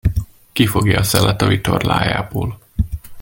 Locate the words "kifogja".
0.51-0.99